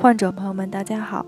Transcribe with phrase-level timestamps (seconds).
[0.00, 1.26] 患者朋友们，大家好。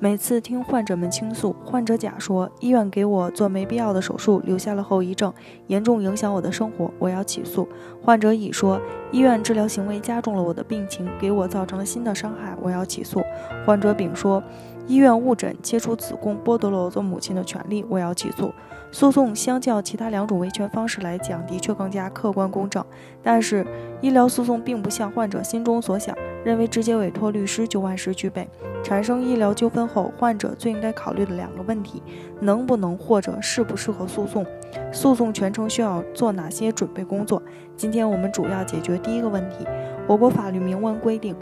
[0.00, 5.32] 每次听患者们倾诉，患者甲说医院给我做没必要的手术，留下了后遗症，
[5.68, 7.68] 严重影响我的生活，我要起诉。
[8.02, 8.80] 患者乙说
[9.12, 13.22] 医院治疗行为加重了我的病情，给我造成了新的伤害，我要起诉。
[13.64, 14.42] 患者丙说
[14.88, 18.52] 医院误诊切除子宫，剥夺了我做母亲的权利，我要起诉。
[18.90, 22.84] 诉讼相较其他两种维权方式来讲，的确更加客观公正。
[23.22, 23.64] 但是，
[24.00, 28.48] 医疗诉讼并不像患者心中所想，认为直接委托律师就万事俱备。
[28.82, 32.02] 产生医疗纠纷后，患者最应该考虑的两个问题：
[32.40, 34.46] 能不能或者适不适合诉讼？
[34.92, 37.42] 诉讼全程需要做哪些准备工作？
[37.76, 39.66] 今天我们主要解决第一个问题。
[40.06, 41.34] 我国法律明文规定，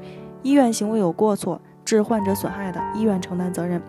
[0.43, 3.81] 医院行为有过错致患者损害的，医院承担责任。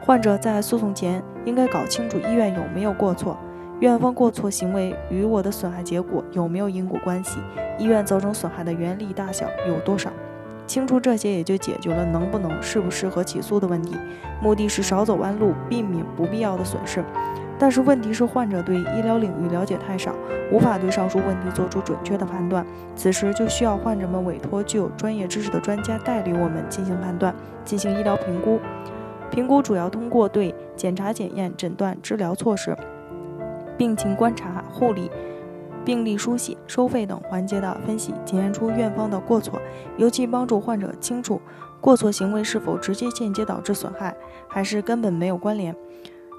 [0.00, 3.36] 患者在诉讼前应该搞清楚医院有没有过错，
[3.80, 7.38] 院方过错行为与我的损害结果有没有因果关系，
[7.78, 10.10] 医院造成损害的原力大小有多少。
[10.66, 13.96] 清楚这些，也就解决了能不能、适不适合起诉的问题，
[14.42, 17.04] 目的是少走弯路，避免不必要的损失。
[17.58, 20.12] 但是问题是，患者对医疗领域了解太少，
[20.50, 22.66] 无法对上述问题做出准确的判断。
[22.96, 27.32] 此时就需要患者们委托具有专业知识的专家代理我们进行判断，
[27.64, 28.58] 进行医疗评估。
[29.30, 32.76] 评估主要通过对检查、检验、诊断、治疗措施、
[33.78, 35.10] 病情观察、护理、
[35.84, 39.60] 病历书写、收费等环节的分析，检验出院方的过错，
[39.96, 41.40] 尤其帮助患者清楚
[41.80, 44.16] 过错行为是否直接、间接导致损害，
[44.48, 45.74] 还是根本没有关联。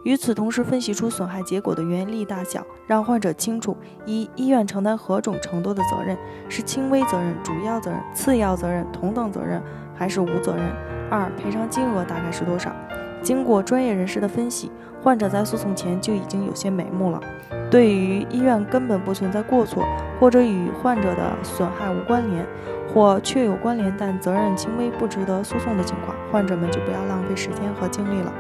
[0.04, 6.16] 与此同时，分析出损害结果的原力大小，让患者清楚：一、医院承担何种程度的责任，
[6.48, 9.60] 是轻微责任、主要责任、次要责任、同等责任，
[9.96, 10.64] 还是无责任？
[11.10, 12.72] 二、赔偿金额大概是多少？
[13.22, 14.72] 经过专业人士的分析，
[15.02, 17.20] 患者在诉讼前就已经有些眉目了。
[17.70, 19.84] 对于医院根本不存在过错，
[20.20, 22.46] 或者与患者的损害无关联，
[22.94, 28.32] 或确有关联但责任轻微不值得诉讼的情况，患者们就不要浪费时间和精力了。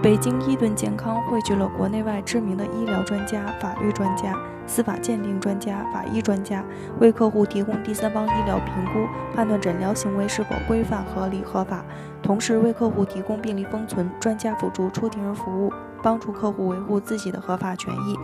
[0.00, 4.32] 北京伊顿健康汇聚了国内外知名的医疗专家、法律专家、
[4.64, 6.64] 司法鉴定专家、法医专家，
[7.00, 11.84] 为客户提供第三方医疗评估，判断诊疗行为是否规范、合理、合法，
[12.22, 18.16] 同时为客户提供病历封存、专家辅助出庭人服务，帮助客户维护自己的合法权益。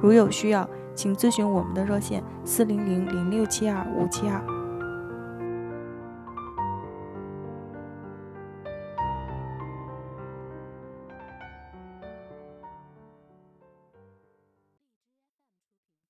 [0.00, 4.55] 如有需要，请咨询我们的热线：四零零零六七二五七二。